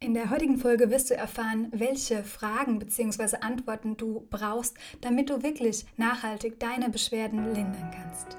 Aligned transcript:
In 0.00 0.14
der 0.14 0.30
heutigen 0.30 0.58
Folge 0.58 0.92
wirst 0.92 1.10
du 1.10 1.16
erfahren, 1.16 1.72
welche 1.72 2.22
Fragen 2.22 2.78
bzw. 2.78 3.38
Antworten 3.40 3.96
du 3.96 4.28
brauchst, 4.30 4.76
damit 5.00 5.28
du 5.28 5.42
wirklich 5.42 5.86
nachhaltig 5.96 6.60
deine 6.60 6.88
Beschwerden 6.88 7.52
lindern 7.52 7.90
kannst 7.92 8.38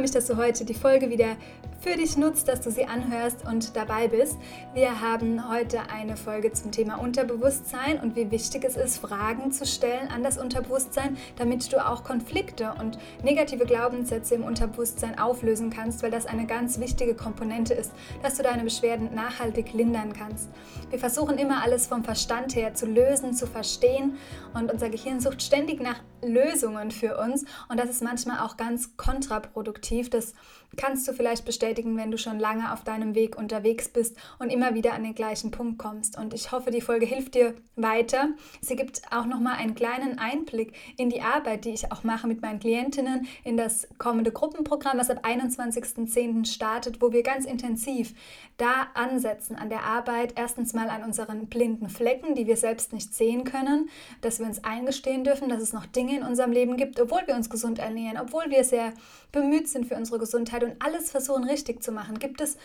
Freue 0.00 0.04
mich, 0.06 0.12
dass 0.12 0.28
du 0.28 0.38
heute 0.38 0.64
die 0.64 0.72
Folge 0.72 1.10
wieder 1.10 1.36
für 1.80 1.94
dich 1.94 2.16
nutzt, 2.16 2.48
dass 2.48 2.62
du 2.62 2.70
sie 2.70 2.86
anhörst 2.86 3.44
und 3.46 3.76
dabei 3.76 4.08
bist. 4.08 4.38
Wir 4.72 5.02
haben 5.02 5.50
heute 5.50 5.90
eine 5.90 6.16
Folge 6.16 6.52
zum 6.52 6.72
Thema 6.72 6.94
Unterbewusstsein 6.94 8.00
und 8.00 8.16
wie 8.16 8.30
wichtig 8.30 8.64
es 8.64 8.78
ist, 8.78 8.96
Fragen 8.96 9.52
zu 9.52 9.66
stellen 9.66 10.08
an 10.08 10.22
das 10.22 10.38
Unterbewusstsein, 10.38 11.18
damit 11.36 11.70
du 11.70 11.86
auch 11.86 12.02
Konflikte 12.02 12.72
und 12.80 12.98
negative 13.22 13.66
Glaubenssätze 13.66 14.36
im 14.36 14.44
Unterbewusstsein 14.44 15.18
auflösen 15.18 15.68
kannst, 15.68 16.02
weil 16.02 16.10
das 16.10 16.24
eine 16.24 16.46
ganz 16.46 16.80
wichtige 16.80 17.14
Komponente 17.14 17.74
ist, 17.74 17.92
dass 18.22 18.38
du 18.38 18.42
deine 18.42 18.64
Beschwerden 18.64 19.14
nachhaltig 19.14 19.74
lindern 19.74 20.14
kannst. 20.14 20.48
Wir 20.88 20.98
versuchen 20.98 21.36
immer 21.36 21.62
alles 21.62 21.86
vom 21.86 22.04
Verstand 22.04 22.56
her 22.56 22.72
zu 22.72 22.86
lösen, 22.86 23.34
zu 23.34 23.46
verstehen 23.46 24.16
und 24.54 24.72
unser 24.72 24.88
Gehirn 24.88 25.20
sucht 25.20 25.42
ständig 25.42 25.82
nach 25.82 26.00
Lösungen 26.22 26.90
für 26.90 27.18
uns 27.18 27.44
und 27.68 27.78
das 27.78 27.90
ist 27.90 28.02
manchmal 28.02 28.40
auch 28.40 28.56
ganz 28.56 28.96
kontraproduktiv. 28.96 30.10
Das 30.10 30.34
kannst 30.76 31.06
du 31.08 31.12
vielleicht 31.12 31.44
bestätigen, 31.44 31.96
wenn 31.96 32.10
du 32.10 32.18
schon 32.18 32.38
lange 32.38 32.72
auf 32.72 32.84
deinem 32.84 33.14
Weg 33.14 33.36
unterwegs 33.36 33.88
bist 33.88 34.16
und 34.38 34.50
immer 34.50 34.74
wieder 34.74 34.94
an 34.94 35.02
den 35.02 35.14
gleichen 35.14 35.50
Punkt 35.50 35.78
kommst. 35.78 36.18
Und 36.18 36.34
ich 36.34 36.52
hoffe, 36.52 36.70
die 36.70 36.80
Folge 36.80 37.06
hilft 37.06 37.34
dir 37.34 37.54
weiter. 37.76 38.28
Sie 38.60 38.76
gibt 38.76 39.02
auch 39.10 39.26
noch 39.26 39.40
mal 39.40 39.54
einen 39.54 39.74
kleinen 39.74 40.18
Einblick 40.18 40.72
in 40.96 41.10
die 41.10 41.22
Arbeit, 41.22 41.64
die 41.64 41.70
ich 41.70 41.90
auch 41.92 42.04
mache 42.04 42.26
mit 42.26 42.42
meinen 42.42 42.60
Klientinnen 42.60 43.26
in 43.44 43.56
das 43.56 43.88
kommende 43.98 44.32
Gruppenprogramm, 44.32 44.98
was 44.98 45.10
ab 45.10 45.24
21.10. 45.24 46.46
startet, 46.46 47.00
wo 47.00 47.12
wir 47.12 47.22
ganz 47.22 47.44
intensiv 47.46 48.14
da 48.56 48.88
ansetzen 48.94 49.56
an 49.56 49.70
der 49.70 49.84
Arbeit. 49.84 50.34
Erstens 50.36 50.72
mal 50.72 50.90
an 50.90 51.02
unseren 51.02 51.46
blinden 51.46 51.88
Flecken, 51.88 52.34
die 52.34 52.46
wir 52.46 52.56
selbst 52.56 52.92
nicht 52.92 53.14
sehen 53.14 53.44
können, 53.44 53.88
dass 54.20 54.38
wir 54.38 54.46
uns 54.46 54.62
eingestehen 54.62 55.24
dürfen, 55.24 55.48
dass 55.48 55.62
es 55.62 55.72
noch 55.72 55.86
Dinge 55.86 56.09
in 56.16 56.22
unserem 56.22 56.52
Leben 56.52 56.76
gibt, 56.76 57.00
obwohl 57.00 57.26
wir 57.26 57.34
uns 57.34 57.50
gesund 57.50 57.78
ernähren, 57.78 58.18
obwohl 58.18 58.50
wir 58.50 58.64
sehr 58.64 58.92
bemüht 59.32 59.68
sind 59.68 59.86
für 59.86 59.96
unsere 59.96 60.18
Gesundheit 60.18 60.64
und 60.64 60.76
alles 60.78 61.10
versuchen 61.10 61.44
richtig 61.44 61.82
zu 61.82 61.92
machen. 61.92 62.18
Gibt 62.18 62.40
es 62.40 62.56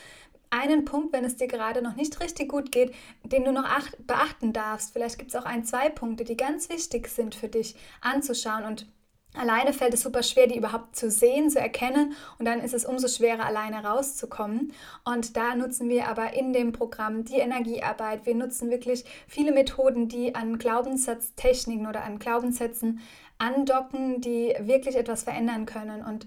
einen 0.49 0.85
Punkt, 0.85 1.13
wenn 1.13 1.25
es 1.25 1.35
dir 1.35 1.47
gerade 1.47 1.81
noch 1.81 1.95
nicht 1.95 2.19
richtig 2.21 2.49
gut 2.49 2.71
geht, 2.71 2.93
den 3.23 3.43
du 3.43 3.51
noch 3.51 3.67
beachten 4.07 4.53
darfst? 4.53 4.93
Vielleicht 4.93 5.19
gibt 5.19 5.31
es 5.31 5.35
auch 5.35 5.45
ein, 5.45 5.65
zwei 5.65 5.89
Punkte, 5.89 6.23
die 6.23 6.37
ganz 6.37 6.69
wichtig 6.69 7.07
sind 7.07 7.35
für 7.35 7.49
dich 7.49 7.75
anzuschauen 8.01 8.63
und 8.63 8.87
Alleine 9.37 9.73
fällt 9.73 9.93
es 9.93 10.01
super 10.01 10.23
schwer, 10.23 10.47
die 10.47 10.57
überhaupt 10.57 10.95
zu 10.95 11.11
sehen, 11.11 11.49
zu 11.49 11.59
erkennen 11.59 12.15
und 12.39 12.45
dann 12.45 12.61
ist 12.61 12.73
es 12.73 12.85
umso 12.85 13.07
schwerer, 13.07 13.45
alleine 13.45 13.83
rauszukommen. 13.83 14.73
Und 15.03 15.35
da 15.35 15.55
nutzen 15.55 15.89
wir 15.89 16.07
aber 16.07 16.33
in 16.33 16.53
dem 16.53 16.71
Programm 16.71 17.25
die 17.25 17.39
Energiearbeit. 17.39 18.25
Wir 18.25 18.35
nutzen 18.35 18.69
wirklich 18.69 19.05
viele 19.27 19.51
Methoden, 19.51 20.07
die 20.07 20.35
an 20.35 20.57
Glaubenssatztechniken 20.57 21.87
oder 21.87 22.03
an 22.03 22.19
Glaubenssätzen 22.19 23.01
andocken, 23.37 24.21
die 24.21 24.55
wirklich 24.59 24.95
etwas 24.95 25.23
verändern 25.23 25.65
können. 25.65 26.03
Und 26.03 26.25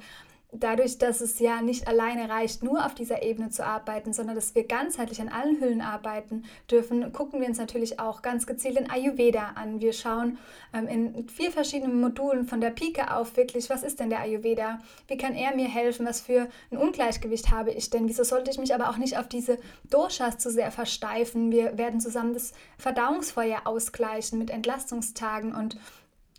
dadurch, 0.52 0.96
dass 0.98 1.20
es 1.20 1.38
ja 1.38 1.60
nicht 1.60 1.88
alleine 1.88 2.28
reicht, 2.28 2.62
nur 2.62 2.86
auf 2.86 2.94
dieser 2.94 3.22
Ebene 3.22 3.50
zu 3.50 3.64
arbeiten, 3.66 4.14
sondern 4.14 4.34
dass 4.34 4.54
wir 4.54 4.64
ganzheitlich 4.64 5.20
an 5.20 5.28
allen 5.28 5.60
Hüllen 5.60 5.82
arbeiten 5.82 6.44
dürfen, 6.70 7.12
gucken 7.12 7.40
wir 7.40 7.48
uns 7.48 7.58
natürlich 7.58 8.00
auch 8.00 8.22
ganz 8.22 8.46
gezielt 8.46 8.78
den 8.78 8.90
Ayurveda 8.90 9.52
an. 9.56 9.80
Wir 9.80 9.92
schauen 9.92 10.38
ähm, 10.72 10.88
in 10.88 11.28
vier 11.28 11.50
verschiedenen 11.50 12.00
Modulen 12.00 12.46
von 12.46 12.60
der 12.60 12.70
Pike 12.70 13.14
auf 13.14 13.36
wirklich, 13.36 13.68
was 13.68 13.82
ist 13.82 14.00
denn 14.00 14.08
der 14.08 14.20
Ayurveda? 14.20 14.78
Wie 15.06 15.18
kann 15.18 15.34
er 15.34 15.54
mir 15.54 15.68
helfen? 15.68 16.06
Was 16.06 16.20
für 16.20 16.48
ein 16.70 16.78
Ungleichgewicht 16.78 17.50
habe 17.50 17.70
ich 17.70 17.90
denn? 17.90 18.08
Wieso 18.08 18.24
sollte 18.24 18.50
ich 18.50 18.58
mich 18.58 18.74
aber 18.74 18.88
auch 18.88 18.96
nicht 18.96 19.18
auf 19.18 19.28
diese 19.28 19.58
Doshas 19.90 20.38
zu 20.38 20.50
sehr 20.50 20.70
versteifen? 20.70 21.52
Wir 21.52 21.76
werden 21.76 22.00
zusammen 22.00 22.32
das 22.32 22.52
Verdauungsfeuer 22.78 23.62
ausgleichen 23.64 24.38
mit 24.38 24.50
Entlastungstagen 24.50 25.54
und 25.54 25.76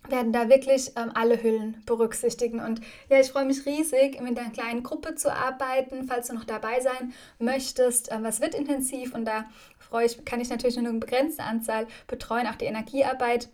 werden 0.08 0.32
da 0.32 0.48
wirklich 0.48 0.92
ähm, 0.96 1.10
alle 1.14 1.42
Hüllen 1.42 1.82
berücksichtigen. 1.86 2.60
Und 2.60 2.80
ja, 3.08 3.20
ich 3.20 3.30
freue 3.30 3.44
mich 3.44 3.66
riesig, 3.66 4.20
mit 4.20 4.38
einer 4.38 4.50
kleinen 4.50 4.82
Gruppe 4.82 5.14
zu 5.14 5.32
arbeiten, 5.32 6.04
falls 6.04 6.28
du 6.28 6.34
noch 6.34 6.44
dabei 6.44 6.80
sein 6.80 7.12
möchtest. 7.38 8.10
Ähm, 8.10 8.24
was 8.24 8.40
wird 8.40 8.54
intensiv 8.54 9.14
und 9.14 9.24
da 9.24 9.44
freue 9.78 10.06
ich, 10.06 10.24
kann 10.24 10.40
ich 10.40 10.50
natürlich 10.50 10.76
nur 10.76 10.88
eine 10.88 10.98
begrenzte 10.98 11.42
Anzahl 11.42 11.86
betreuen, 12.06 12.46
auch 12.46 12.56
die 12.56 12.66
Energiearbeit 12.66 13.48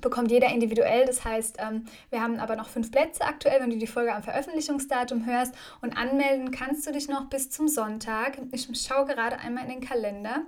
bekommt 0.00 0.30
jeder 0.30 0.48
individuell. 0.48 1.06
Das 1.06 1.24
heißt, 1.24 1.56
ähm, 1.60 1.86
wir 2.10 2.20
haben 2.20 2.38
aber 2.38 2.56
noch 2.56 2.68
fünf 2.68 2.90
Plätze 2.90 3.24
aktuell, 3.24 3.60
wenn 3.60 3.70
du 3.70 3.78
die 3.78 3.86
Folge 3.86 4.14
am 4.14 4.22
Veröffentlichungsdatum 4.22 5.26
hörst. 5.26 5.54
Und 5.80 5.96
anmelden 5.96 6.50
kannst 6.50 6.86
du 6.86 6.92
dich 6.92 7.08
noch 7.08 7.26
bis 7.30 7.50
zum 7.50 7.68
Sonntag. 7.68 8.38
Ich 8.52 8.68
schaue 8.74 9.06
gerade 9.06 9.38
einmal 9.38 9.64
in 9.64 9.70
den 9.70 9.88
Kalender. 9.88 10.42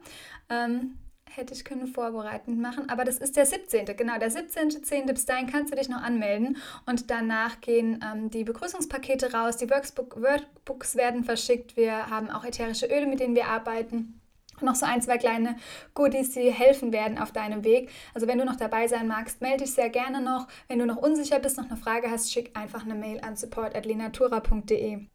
Hätte 1.31 1.53
ich 1.53 1.65
können 1.65 1.87
vorbereitend 1.87 2.59
machen, 2.59 2.89
aber 2.89 3.05
das 3.05 3.19
ist 3.19 3.37
der 3.37 3.45
17. 3.45 3.85
Genau, 3.97 4.19
der 4.19 4.31
17.10. 4.31 5.07
Bis 5.07 5.27
dahin 5.27 5.47
kannst 5.47 5.73
du 5.73 5.77
dich 5.77 5.89
noch 5.89 6.03
anmelden 6.03 6.57
und 6.87 7.11
danach 7.11 7.61
gehen 7.61 8.03
ähm, 8.03 8.31
die 8.31 8.45
Begrüßungspakete 8.45 9.33
raus, 9.33 9.59
die 9.59 9.69
Workbook, 9.69 10.21
Workbooks 10.23 10.97
werden 10.97 11.25
verschickt, 11.25 11.77
wir 11.77 12.09
haben 12.09 12.31
auch 12.31 12.45
ätherische 12.45 12.87
Öle, 12.87 13.07
mit 13.07 13.21
denen 13.21 13.35
wir 13.35 13.49
arbeiten. 13.49 14.21
Noch 14.63 14.75
so 14.75 14.87
ein, 14.87 15.03
zwei 15.03 15.19
kleine 15.19 15.57
Goodies, 15.93 16.31
die 16.31 16.51
helfen 16.51 16.91
werden 16.93 17.19
auf 17.19 17.33
deinem 17.33 17.65
Weg. 17.65 17.91
Also 18.15 18.27
wenn 18.27 18.39
du 18.39 18.47
noch 18.47 18.57
dabei 18.57 18.89
sein 18.89 19.07
magst, 19.07 19.43
melde 19.43 19.65
dich 19.65 19.75
sehr 19.75 19.91
gerne 19.91 20.23
noch. 20.23 20.49
Wenn 20.69 20.79
du 20.79 20.87
noch 20.87 20.97
unsicher 20.97 21.39
bist, 21.39 21.59
noch 21.59 21.67
eine 21.67 21.77
Frage 21.77 22.11
hast, 22.11 22.33
schick 22.33 22.57
einfach 22.57 22.85
eine 22.85 22.95
Mail 22.95 23.21
an 23.21 23.37
support.lenatura.de 23.37 25.07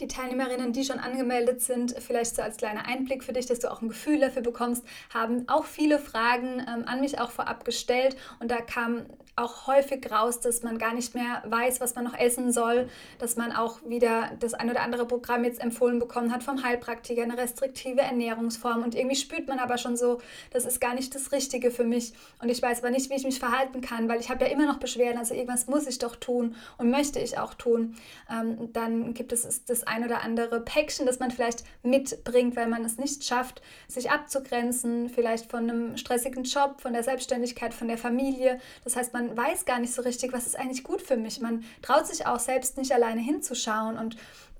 die 0.00 0.08
Teilnehmerinnen, 0.08 0.72
die 0.72 0.84
schon 0.84 0.98
angemeldet 0.98 1.60
sind, 1.60 1.94
vielleicht 1.98 2.36
so 2.36 2.42
als 2.42 2.56
kleiner 2.56 2.86
Einblick 2.86 3.22
für 3.22 3.32
dich, 3.32 3.46
dass 3.46 3.60
du 3.60 3.70
auch 3.70 3.82
ein 3.82 3.88
Gefühl 3.88 4.20
dafür 4.20 4.42
bekommst, 4.42 4.84
haben 5.12 5.48
auch 5.48 5.64
viele 5.64 5.98
Fragen 5.98 6.60
ähm, 6.60 6.84
an 6.86 7.00
mich 7.00 7.20
auch 7.20 7.30
vorab 7.30 7.64
gestellt. 7.64 8.16
Und 8.40 8.50
da 8.50 8.60
kam 8.60 9.06
auch 9.40 9.66
häufig 9.66 10.10
raus, 10.10 10.40
dass 10.40 10.62
man 10.62 10.78
gar 10.78 10.94
nicht 10.94 11.14
mehr 11.14 11.42
weiß, 11.46 11.80
was 11.80 11.94
man 11.94 12.04
noch 12.04 12.18
essen 12.18 12.52
soll, 12.52 12.88
dass 13.18 13.36
man 13.36 13.52
auch 13.52 13.80
wieder 13.84 14.30
das 14.38 14.54
ein 14.54 14.70
oder 14.70 14.82
andere 14.82 15.06
Programm 15.06 15.44
jetzt 15.44 15.60
empfohlen 15.60 15.98
bekommen 15.98 16.32
hat 16.32 16.42
vom 16.42 16.62
Heilpraktiker, 16.62 17.22
eine 17.22 17.36
restriktive 17.36 18.00
Ernährungsform 18.00 18.82
und 18.82 18.94
irgendwie 18.94 19.16
spürt 19.16 19.48
man 19.48 19.58
aber 19.58 19.78
schon 19.78 19.96
so, 19.96 20.20
das 20.50 20.64
ist 20.64 20.80
gar 20.80 20.94
nicht 20.94 21.14
das 21.14 21.32
Richtige 21.32 21.70
für 21.70 21.84
mich 21.84 22.12
und 22.42 22.48
ich 22.48 22.62
weiß 22.62 22.80
aber 22.80 22.90
nicht, 22.90 23.10
wie 23.10 23.14
ich 23.14 23.24
mich 23.24 23.38
verhalten 23.38 23.80
kann, 23.80 24.08
weil 24.08 24.20
ich 24.20 24.30
habe 24.30 24.44
ja 24.44 24.50
immer 24.50 24.66
noch 24.66 24.78
Beschwerden, 24.78 25.18
also 25.18 25.34
irgendwas 25.34 25.66
muss 25.66 25.86
ich 25.86 25.98
doch 25.98 26.16
tun 26.16 26.54
und 26.78 26.90
möchte 26.90 27.18
ich 27.18 27.38
auch 27.38 27.54
tun. 27.54 27.96
Ähm, 28.30 28.72
dann 28.72 29.14
gibt 29.14 29.32
es 29.32 29.64
das 29.64 29.86
ein 29.86 30.04
oder 30.04 30.22
andere 30.22 30.60
Päckchen, 30.60 31.06
das 31.06 31.18
man 31.18 31.30
vielleicht 31.30 31.64
mitbringt, 31.82 32.56
weil 32.56 32.68
man 32.68 32.84
es 32.84 32.98
nicht 32.98 33.24
schafft, 33.24 33.62
sich 33.88 34.10
abzugrenzen, 34.10 35.08
vielleicht 35.08 35.50
von 35.50 35.68
einem 35.68 35.96
stressigen 35.96 36.44
Job, 36.44 36.80
von 36.80 36.92
der 36.92 37.02
Selbstständigkeit, 37.02 37.74
von 37.74 37.88
der 37.88 37.98
Familie. 37.98 38.60
Das 38.84 38.96
heißt, 38.96 39.12
man 39.12 39.29
weiß 39.36 39.64
gar 39.64 39.78
nicht 39.78 39.92
so 39.92 40.02
richtig, 40.02 40.32
was 40.32 40.46
ist 40.46 40.58
eigentlich 40.58 40.84
gut 40.84 41.02
für 41.02 41.16
mich. 41.16 41.40
Man 41.40 41.64
traut 41.82 42.06
sich 42.06 42.26
auch 42.26 42.38
selbst 42.38 42.76
nicht 42.76 42.92
alleine 42.92 43.20
hinzuschauen 43.20 43.98
und 43.98 44.16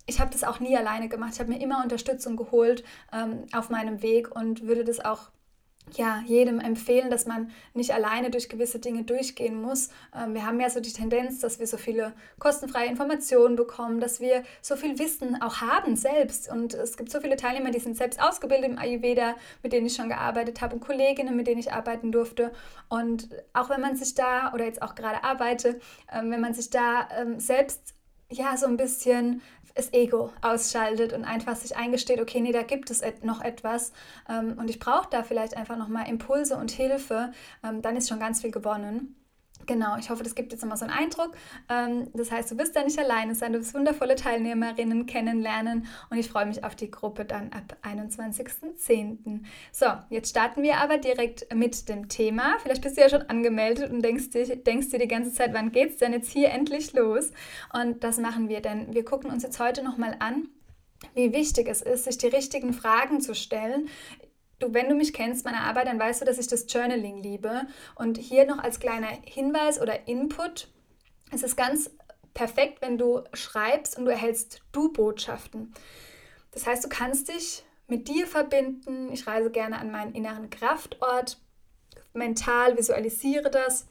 ich 0.07 0.21
habe 0.21 0.31
das 0.33 0.45
auch 0.45 0.61
nie 0.61 0.77
alleine 0.77 1.09
gemacht. 1.09 1.35
Ich 1.35 1.41
habe 1.41 1.51
mir 1.51 1.61
immer 1.61 1.83
Unterstützung 1.83 2.37
geholt 2.37 2.85
ähm, 3.13 3.47
auf 3.53 3.71
meinem 3.71 4.03
Weg 4.03 4.35
und 4.35 4.67
würde 4.67 4.85
das 4.85 5.01
auch 5.01 5.31
ja, 5.97 6.23
jedem 6.27 6.61
empfehlen, 6.61 7.11
dass 7.11 7.27
man 7.27 7.51
nicht 7.75 7.93
alleine 7.93 8.31
durch 8.31 8.49
gewisse 8.49 8.79
Dinge 8.79 9.05
durchgehen 9.05 9.61
muss. 9.61 9.89
Ähm, 10.15 10.35
wir 10.35 10.47
haben 10.47 10.61
ja 10.61 10.71
so 10.71 10.81
die 10.81 10.93
Tendenz, 10.93 11.41
dass 11.41 11.59
wir 11.59 11.67
so 11.67 11.77
viele 11.77 12.13
kostenfreie 12.39 12.89
Informationen 12.89 13.57
bekommen, 13.57 14.01
dass 14.01 14.21
wir 14.21 14.45
so 14.63 14.77
viel 14.77 14.99
Wissen 14.99 15.41
auch 15.43 15.61
haben 15.61 15.97
selbst. 15.97 16.51
Und 16.51 16.75
es 16.75 16.97
gibt 16.97 17.11
so 17.11 17.21
viele 17.21 17.37
Teilnehmer, 17.37 17.71
die 17.71 17.81
sind 17.81 17.97
selbst 17.97 18.23
ausgebildet 18.23 18.71
im 18.71 18.79
Ayurveda, 18.79 19.35
mit 19.63 19.73
denen 19.73 19.87
ich 19.87 19.95
schon 19.95 20.09
gearbeitet 20.09 20.61
habe 20.61 20.75
und 20.75 20.81
Kolleginnen, 20.81 21.37
mit 21.37 21.47
denen 21.47 21.61
ich 21.61 21.73
arbeiten 21.73 22.13
durfte. 22.13 22.53
Und 22.89 23.29
auch 23.53 23.71
wenn 23.71 23.81
man 23.81 23.97
sich 23.97 24.15
da, 24.15 24.53
oder 24.53 24.65
jetzt 24.65 24.83
auch 24.83 24.95
gerade 24.95 25.25
arbeite, 25.25 25.81
ähm, 26.13 26.31
wenn 26.31 26.41
man 26.41 26.55
sich 26.55 26.71
da 26.71 27.09
ähm, 27.19 27.41
selbst 27.41 27.95
ja 28.31 28.57
so 28.57 28.67
ein 28.67 28.77
bisschen 28.77 29.43
das 29.81 29.93
Ego 29.95 30.31
ausschaltet 30.43 31.13
und 31.13 31.25
einfach 31.25 31.57
sich 31.57 31.77
eingesteht, 31.77 32.21
okay, 32.21 32.41
nee, 32.41 32.53
da 32.53 32.63
gibt 32.63 32.91
es 32.91 33.03
noch 33.23 33.41
etwas 33.41 33.93
ähm, 34.29 34.57
und 34.59 34.69
ich 34.69 34.79
brauche 34.79 35.09
da 35.11 35.23
vielleicht 35.23 35.57
einfach 35.57 35.77
nochmal 35.77 36.09
Impulse 36.09 36.57
und 36.57 36.71
Hilfe, 36.71 37.33
ähm, 37.65 37.81
dann 37.81 37.97
ist 37.97 38.09
schon 38.09 38.21
ganz 38.21 38.43
viel 38.43 38.51
gewonnen. 38.51 39.17
Genau, 39.67 39.97
ich 39.99 40.11
hoffe, 40.11 40.23
das 40.23 40.35
gibt 40.35 40.53
jetzt 40.53 40.63
nochmal 40.63 40.79
so 40.79 40.85
einen 40.85 40.95
Eindruck. 40.95 41.33
Ähm, 41.69 42.09
das 42.15 42.31
heißt, 42.31 42.51
du 42.51 42.59
wirst 42.59 42.75
da 42.75 42.83
nicht 42.83 42.99
alleine 42.99 43.35
sein, 43.35 43.53
du 43.53 43.61
wirst 43.61 43.75
wundervolle 43.75 44.17
Teilnehmerinnen 44.17 45.07
kennenlernen 45.07 45.87
und 46.11 46.19
ich 46.19 46.29
freue 46.29 46.47
mich 46.47 46.65
auf 46.65 46.75
die 46.75 46.91
Gruppe 46.91 47.25
dann 47.25 47.51
ab 47.53 47.77
21.10. 47.83 49.41
So, 49.73 49.87
jetzt 50.09 50.31
starten 50.31 50.63
wir 50.63 50.79
aber 50.79 50.99
direkt 50.99 51.55
mit 51.55 51.89
dem 51.89 52.09
Thema. 52.09 52.57
Vielleicht 52.63 52.83
bist 52.83 52.97
du 52.97 53.03
ja 53.03 53.09
schon 53.09 53.23
angemeldet 53.23 53.91
und 53.91 54.03
denkst, 54.03 54.31
denkst 54.31 54.91
dir 54.91 54.99
die 54.99 55.09
ganze 55.09 55.33
Zeit, 55.33 55.53
wann 55.53 55.73
geht 55.73 55.91
es 55.91 55.97
denn 55.99 56.13
jetzt 56.13 56.31
hier 56.31 56.51
endlich 56.51 56.93
los? 56.93 57.31
Und 57.73 58.03
das 58.03 58.19
machen 58.19 58.49
wir, 58.49 58.61
denn 58.61 58.95
wir 58.95 59.05
gucken 59.05 59.31
uns 59.31 59.43
jetzt 59.43 59.61
heute 59.61 59.83
nochmal 59.83 60.17
an, 60.19 60.49
wie 61.15 61.33
wichtig 61.33 61.69
es 61.69 61.83
ist, 61.83 62.05
sich 62.05 62.19
die 62.19 62.27
richtigen 62.27 62.73
Fragen 62.73 63.21
zu 63.21 63.35
stellen 63.35 63.89
du, 64.61 64.73
wenn 64.73 64.89
du 64.89 64.95
mich 64.95 65.13
kennst, 65.13 65.45
meine 65.45 65.61
Arbeit, 65.61 65.87
dann 65.87 65.99
weißt 65.99 66.21
du, 66.21 66.25
dass 66.25 66.39
ich 66.39 66.47
das 66.47 66.73
Journaling 66.73 67.19
liebe. 67.19 67.63
Und 67.97 68.19
hier 68.19 68.47
noch 68.47 68.59
als 68.59 68.79
kleiner 68.79 69.09
Hinweis 69.25 69.81
oder 69.81 70.07
Input, 70.07 70.69
es 71.33 71.43
ist 71.43 71.57
ganz 71.57 71.91
perfekt, 72.35 72.81
wenn 72.81 72.99
du 72.99 73.23
schreibst 73.35 73.99
und 73.99 74.05
du 74.05 74.11
erhältst 74.11 74.63
Du-Botschaften. 74.73 75.75
Das 76.53 76.67
heißt, 76.67 76.85
du 76.85 76.89
kannst 76.89 77.29
dich 77.29 77.65
mit 77.87 78.09
dir 78.09 78.27
verbinden. 78.27 79.11
Ich 79.13 79.27
reise 79.27 79.51
gerne 79.51 79.79
an 79.79 79.91
meinen 79.91 80.15
inneren 80.15 80.51
Kraftort, 80.51 81.39
mental 82.13 82.77
visualisiere 82.77 83.51
das, 83.51 83.87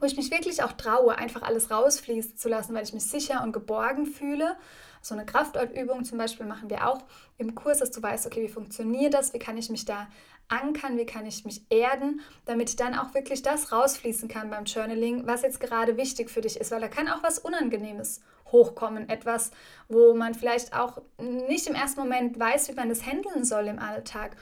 wo 0.00 0.06
ich 0.06 0.16
mich 0.16 0.30
wirklich 0.30 0.62
auch 0.62 0.72
traue, 0.72 1.16
einfach 1.16 1.42
alles 1.42 1.70
rausfließen 1.70 2.36
zu 2.36 2.48
lassen, 2.48 2.74
weil 2.74 2.84
ich 2.84 2.92
mich 2.92 3.04
sicher 3.04 3.42
und 3.42 3.52
geborgen 3.52 4.06
fühle 4.06 4.56
so 5.04 5.14
eine 5.14 5.26
Kraftortübung 5.26 6.04
zum 6.04 6.16
Beispiel 6.16 6.46
machen 6.46 6.70
wir 6.70 6.88
auch 6.88 7.04
im 7.36 7.54
Kurs, 7.54 7.78
dass 7.78 7.90
du 7.90 8.02
weißt, 8.02 8.26
okay, 8.26 8.42
wie 8.42 8.48
funktioniert 8.48 9.12
das, 9.12 9.34
wie 9.34 9.38
kann 9.38 9.58
ich 9.58 9.68
mich 9.68 9.84
da 9.84 10.08
ankern, 10.48 10.96
wie 10.96 11.04
kann 11.04 11.26
ich 11.26 11.44
mich 11.44 11.62
erden, 11.70 12.22
damit 12.46 12.80
dann 12.80 12.94
auch 12.94 13.12
wirklich 13.12 13.42
das 13.42 13.70
rausfließen 13.70 14.28
kann 14.28 14.50
beim 14.50 14.64
Journaling, 14.64 15.26
was 15.26 15.42
jetzt 15.42 15.60
gerade 15.60 15.98
wichtig 15.98 16.30
für 16.30 16.40
dich 16.40 16.58
ist, 16.58 16.70
weil 16.70 16.80
da 16.80 16.88
kann 16.88 17.08
auch 17.08 17.22
was 17.22 17.38
Unangenehmes 17.38 18.22
hochkommen, 18.50 19.08
etwas, 19.10 19.50
wo 19.88 20.14
man 20.14 20.34
vielleicht 20.34 20.74
auch 20.74 21.02
nicht 21.18 21.66
im 21.66 21.74
ersten 21.74 22.00
Moment 22.00 22.38
weiß, 22.38 22.68
wie 22.68 22.74
man 22.74 22.88
das 22.88 23.04
handeln 23.04 23.44
soll 23.44 23.66
im 23.66 23.78
Alltag. 23.78 24.36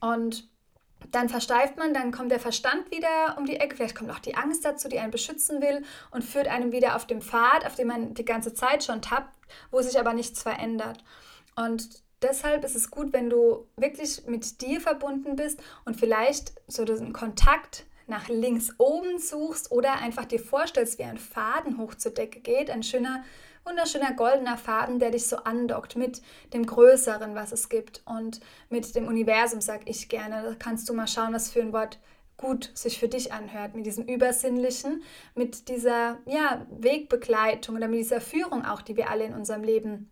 Und 0.00 0.48
dann 1.10 1.28
versteift 1.28 1.76
man, 1.76 1.94
dann 1.94 2.12
kommt 2.12 2.30
der 2.30 2.40
Verstand 2.40 2.90
wieder 2.90 3.36
um 3.38 3.46
die 3.46 3.56
Ecke, 3.56 3.76
vielleicht 3.76 3.96
kommt 3.96 4.10
auch 4.10 4.18
die 4.18 4.36
Angst 4.36 4.64
dazu, 4.64 4.88
die 4.88 4.98
einen 4.98 5.10
beschützen 5.10 5.62
will 5.62 5.84
und 6.10 6.24
führt 6.24 6.48
einem 6.48 6.72
wieder 6.72 6.96
auf 6.96 7.06
dem 7.06 7.22
Pfad, 7.22 7.64
auf 7.66 7.76
dem 7.76 7.88
man 7.88 8.14
die 8.14 8.24
ganze 8.24 8.52
Zeit 8.52 8.84
schon 8.84 9.02
tappt, 9.02 9.32
wo 9.70 9.80
sich 9.80 9.98
aber 9.98 10.12
nichts 10.12 10.42
verändert. 10.42 11.02
Und 11.56 11.88
deshalb 12.22 12.64
ist 12.64 12.76
es 12.76 12.90
gut, 12.90 13.12
wenn 13.12 13.30
du 13.30 13.66
wirklich 13.76 14.26
mit 14.26 14.60
dir 14.60 14.80
verbunden 14.80 15.36
bist 15.36 15.60
und 15.84 15.96
vielleicht 15.96 16.52
so 16.66 16.84
diesen 16.84 17.12
Kontakt 17.12 17.84
nach 18.08 18.28
links 18.28 18.74
oben 18.78 19.18
suchst 19.18 19.70
oder 19.70 20.00
einfach 20.00 20.24
dir 20.24 20.40
vorstellst, 20.40 20.98
wie 20.98 21.04
ein 21.04 21.18
Faden 21.18 21.78
hoch 21.78 21.94
zur 21.94 22.12
Decke 22.12 22.40
geht, 22.40 22.70
ein 22.70 22.82
schöner 22.82 23.24
wunderschöner 23.64 24.14
goldener 24.14 24.56
Faden, 24.56 24.98
der 24.98 25.10
dich 25.10 25.26
so 25.26 25.36
andockt 25.36 25.96
mit 25.96 26.22
dem 26.52 26.64
Größeren, 26.64 27.34
was 27.34 27.52
es 27.52 27.68
gibt 27.68 28.02
und 28.06 28.40
mit 28.70 28.94
dem 28.94 29.06
Universum, 29.06 29.60
sag 29.60 29.88
ich 29.88 30.08
gerne. 30.08 30.42
Da 30.42 30.54
kannst 30.58 30.88
du 30.88 30.94
mal 30.94 31.06
schauen, 31.06 31.34
was 31.34 31.50
für 31.50 31.60
ein 31.60 31.72
Wort 31.72 31.98
gut 32.38 32.70
sich 32.74 32.98
für 32.98 33.08
dich 33.08 33.32
anhört, 33.32 33.74
mit 33.74 33.84
diesem 33.84 34.04
Übersinnlichen, 34.04 35.02
mit 35.34 35.68
dieser 35.68 36.18
ja, 36.24 36.66
Wegbegleitung 36.70 37.76
oder 37.76 37.88
mit 37.88 37.98
dieser 37.98 38.20
Führung 38.20 38.64
auch, 38.64 38.80
die 38.80 38.96
wir 38.96 39.10
alle 39.10 39.24
in 39.24 39.34
unserem 39.34 39.64
Leben 39.64 40.10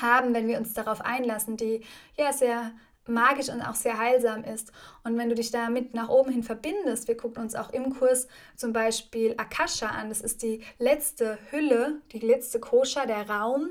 haben, 0.00 0.32
wenn 0.32 0.48
wir 0.48 0.58
uns 0.58 0.72
darauf 0.74 1.00
einlassen, 1.00 1.56
die 1.56 1.82
ja 2.16 2.32
sehr 2.32 2.72
magisch 3.08 3.48
und 3.48 3.62
auch 3.62 3.74
sehr 3.74 3.98
heilsam 3.98 4.44
ist. 4.44 4.72
Und 5.04 5.16
wenn 5.16 5.28
du 5.28 5.34
dich 5.34 5.50
damit 5.50 5.94
nach 5.94 6.08
oben 6.08 6.30
hin 6.30 6.42
verbindest, 6.42 7.08
wir 7.08 7.16
gucken 7.16 7.42
uns 7.42 7.54
auch 7.54 7.72
im 7.72 7.96
Kurs 7.96 8.26
zum 8.56 8.72
Beispiel 8.72 9.34
Akasha 9.36 9.86
an, 9.86 10.08
das 10.08 10.20
ist 10.20 10.42
die 10.42 10.62
letzte 10.78 11.38
Hülle, 11.50 12.00
die 12.12 12.18
letzte 12.18 12.58
Kosha, 12.58 13.06
der 13.06 13.28
Raum, 13.28 13.70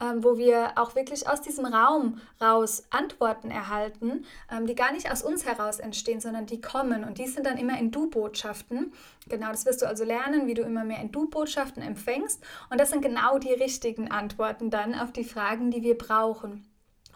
ähm, 0.00 0.22
wo 0.22 0.36
wir 0.36 0.72
auch 0.76 0.94
wirklich 0.94 1.28
aus 1.28 1.40
diesem 1.40 1.66
Raum 1.66 2.20
raus 2.40 2.84
Antworten 2.90 3.50
erhalten, 3.50 4.24
ähm, 4.50 4.66
die 4.66 4.74
gar 4.74 4.92
nicht 4.92 5.10
aus 5.10 5.22
uns 5.22 5.46
heraus 5.46 5.80
entstehen, 5.80 6.20
sondern 6.20 6.46
die 6.46 6.60
kommen 6.60 7.04
und 7.04 7.18
die 7.18 7.26
sind 7.26 7.46
dann 7.46 7.58
immer 7.58 7.78
in 7.78 7.90
Du-Botschaften. 7.90 8.92
Genau, 9.28 9.50
das 9.50 9.66
wirst 9.66 9.82
du 9.82 9.86
also 9.86 10.04
lernen, 10.04 10.46
wie 10.46 10.54
du 10.54 10.62
immer 10.62 10.84
mehr 10.84 11.00
in 11.00 11.10
Du-Botschaften 11.10 11.82
empfängst 11.82 12.42
und 12.70 12.80
das 12.80 12.90
sind 12.90 13.02
genau 13.02 13.38
die 13.38 13.52
richtigen 13.52 14.10
Antworten 14.10 14.70
dann 14.70 14.94
auf 14.94 15.12
die 15.12 15.24
Fragen, 15.24 15.70
die 15.70 15.82
wir 15.82 15.98
brauchen. 15.98 16.64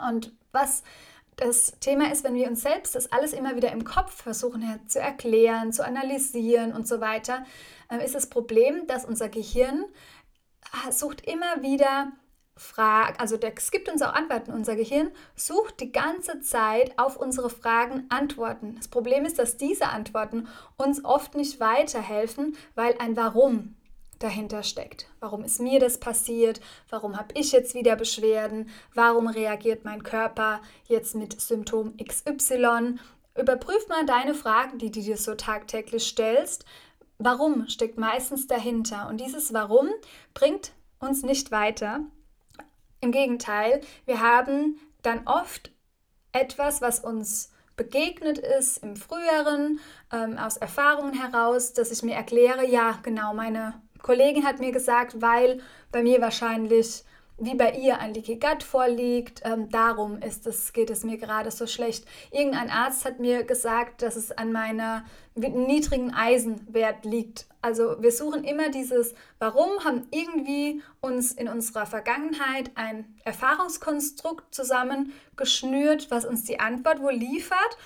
Und 0.08 0.32
was 0.52 0.82
das 1.40 1.72
Thema 1.80 2.12
ist, 2.12 2.22
wenn 2.24 2.34
wir 2.34 2.48
uns 2.48 2.62
selbst 2.62 2.94
das 2.94 3.10
alles 3.10 3.32
immer 3.32 3.56
wieder 3.56 3.72
im 3.72 3.84
Kopf 3.84 4.22
versuchen 4.22 4.64
zu 4.86 5.00
erklären, 5.00 5.72
zu 5.72 5.84
analysieren 5.84 6.72
und 6.72 6.86
so 6.86 7.00
weiter, 7.00 7.44
äh, 7.90 8.04
ist 8.04 8.14
das 8.14 8.28
Problem, 8.28 8.86
dass 8.86 9.04
unser 9.04 9.28
Gehirn 9.28 9.84
äh, 10.86 10.92
sucht 10.92 11.26
immer 11.26 11.62
wieder 11.62 12.12
Fragen, 12.56 13.18
also 13.18 13.38
es 13.40 13.70
gibt 13.70 13.88
uns 13.88 14.02
auch 14.02 14.12
Antworten. 14.12 14.52
Unser 14.52 14.76
Gehirn 14.76 15.10
sucht 15.34 15.80
die 15.80 15.92
ganze 15.92 16.40
Zeit 16.40 16.98
auf 16.98 17.16
unsere 17.16 17.48
Fragen 17.48 18.04
Antworten. 18.10 18.76
Das 18.76 18.88
Problem 18.88 19.24
ist, 19.24 19.38
dass 19.38 19.56
diese 19.56 19.88
Antworten 19.88 20.46
uns 20.76 21.02
oft 21.02 21.34
nicht 21.34 21.58
weiterhelfen, 21.58 22.56
weil 22.74 22.96
ein 22.98 23.16
Warum 23.16 23.76
dahinter 24.20 24.62
steckt. 24.62 25.06
Warum 25.18 25.42
ist 25.42 25.60
mir 25.60 25.80
das 25.80 25.98
passiert? 25.98 26.60
Warum 26.88 27.16
habe 27.16 27.34
ich 27.34 27.50
jetzt 27.50 27.74
wieder 27.74 27.96
Beschwerden? 27.96 28.70
Warum 28.94 29.26
reagiert 29.26 29.84
mein 29.84 30.04
Körper 30.04 30.60
jetzt 30.86 31.16
mit 31.16 31.40
Symptom 31.40 31.96
XY? 31.96 32.98
Überprüf 33.36 33.88
mal 33.88 34.06
deine 34.06 34.34
Fragen, 34.34 34.78
die 34.78 34.90
du 34.90 35.00
dir 35.00 35.16
so 35.16 35.34
tagtäglich 35.34 36.06
stellst. 36.06 36.64
Warum 37.18 37.68
steckt 37.68 37.98
meistens 37.98 38.46
dahinter? 38.46 39.08
Und 39.08 39.20
dieses 39.20 39.52
Warum 39.52 39.88
bringt 40.34 40.72
uns 41.00 41.22
nicht 41.22 41.50
weiter. 41.50 42.00
Im 43.00 43.12
Gegenteil, 43.12 43.80
wir 44.04 44.20
haben 44.20 44.78
dann 45.02 45.26
oft 45.26 45.70
etwas, 46.32 46.82
was 46.82 47.00
uns 47.00 47.50
begegnet 47.76 48.38
ist 48.38 48.78
im 48.78 48.94
früheren, 48.94 49.80
ähm, 50.12 50.36
aus 50.36 50.58
Erfahrungen 50.58 51.14
heraus, 51.14 51.72
dass 51.72 51.90
ich 51.90 52.02
mir 52.02 52.14
erkläre, 52.14 52.66
ja, 52.66 52.98
genau, 53.02 53.32
meine 53.32 53.80
Kollegin 54.02 54.44
hat 54.44 54.60
mir 54.60 54.72
gesagt, 54.72 55.20
weil 55.20 55.60
bei 55.92 56.02
mir 56.02 56.20
wahrscheinlich 56.20 57.04
wie 57.40 57.54
bei 57.54 57.72
ihr 57.72 57.98
ein 57.98 58.14
Leaky 58.14 58.36
Gut 58.36 58.62
vorliegt. 58.62 59.40
Ähm, 59.44 59.70
darum 59.70 60.18
ist 60.18 60.46
es, 60.46 60.72
geht 60.72 60.90
es 60.90 61.04
mir 61.04 61.16
gerade 61.16 61.50
so 61.50 61.66
schlecht. 61.66 62.04
Irgendein 62.30 62.70
Arzt 62.70 63.04
hat 63.04 63.18
mir 63.18 63.44
gesagt, 63.44 64.02
dass 64.02 64.14
es 64.14 64.30
an 64.30 64.52
meiner 64.52 65.04
niedrigen 65.34 66.12
Eisenwert 66.12 67.04
liegt. 67.04 67.46
Also 67.62 67.96
wir 68.00 68.12
suchen 68.12 68.44
immer 68.44 68.70
dieses, 68.70 69.14
warum 69.38 69.84
haben 69.84 70.06
irgendwie 70.10 70.82
uns 71.00 71.32
in 71.32 71.48
unserer 71.48 71.86
Vergangenheit 71.86 72.70
ein 72.74 73.16
Erfahrungskonstrukt 73.24 74.54
zusammengeschnürt, 74.54 76.10
was 76.10 76.26
uns 76.26 76.44
die 76.44 76.60
Antwort 76.60 77.00
wohl 77.00 77.14
liefert. 77.14 77.78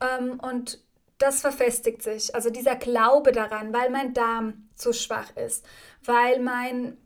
Ähm, 0.00 0.38
und 0.40 0.80
das 1.18 1.40
verfestigt 1.40 2.02
sich. 2.02 2.34
Also 2.34 2.50
dieser 2.50 2.76
Glaube 2.76 3.32
daran, 3.32 3.72
weil 3.72 3.90
mein 3.90 4.14
Darm 4.14 4.68
zu 4.74 4.92
schwach 4.92 5.36
ist, 5.36 5.66
weil 6.04 6.40
mein 6.40 6.96